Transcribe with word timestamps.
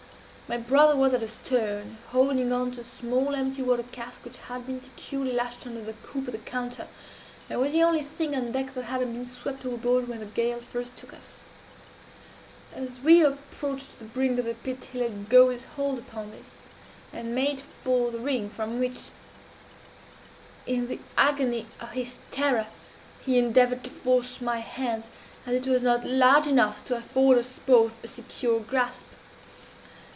My 0.53 0.57
brother 0.57 0.97
was 0.97 1.13
at 1.13 1.29
stern, 1.29 1.97
holding 2.09 2.51
on 2.51 2.71
to 2.73 2.81
a 2.81 2.83
small 2.83 3.33
empty 3.35 3.61
water 3.61 3.83
cask 3.93 4.25
which 4.25 4.37
had 4.37 4.65
been 4.67 4.81
securely 4.81 5.31
lashed 5.31 5.65
under 5.65 5.81
the 5.81 5.93
coop 6.03 6.27
of 6.27 6.33
the 6.33 6.39
counter, 6.39 6.89
and 7.49 7.57
was 7.61 7.71
the 7.71 7.83
only 7.83 8.01
thing 8.01 8.35
on 8.35 8.51
deck 8.51 8.73
that 8.73 8.83
had 8.83 8.99
not 8.99 9.13
been 9.13 9.25
swept 9.25 9.65
overboard 9.65 10.09
when 10.09 10.19
the 10.19 10.25
gale 10.25 10.59
first 10.59 10.97
took 10.97 11.13
us. 11.13 11.45
As 12.75 12.99
we 12.99 13.23
approached 13.23 13.97
the 13.97 14.03
brink 14.03 14.39
of 14.39 14.43
the 14.45 14.55
pit 14.55 14.89
he 14.91 14.99
let 14.99 15.29
go 15.29 15.47
his 15.49 15.63
hold 15.63 15.97
upon 15.99 16.31
this, 16.31 16.55
and 17.13 17.33
made 17.33 17.61
for 17.85 18.11
the 18.11 18.19
ring, 18.19 18.49
from 18.49 18.77
which, 18.81 19.03
in 20.67 20.89
the 20.89 20.99
agony 21.17 21.65
of 21.79 21.91
his 21.91 22.17
terror, 22.29 22.67
he 23.21 23.39
endeavored 23.39 23.85
to 23.85 23.89
force 23.89 24.41
my 24.41 24.57
hands, 24.57 25.05
as 25.45 25.53
it 25.53 25.67
was 25.69 25.81
not 25.81 26.03
large 26.03 26.45
enough 26.47 26.83
to 26.83 26.97
afford 26.97 27.37
us 27.37 27.61
both 27.65 28.03
a 28.03 28.07
secure 28.09 28.59
grasp. 28.59 29.05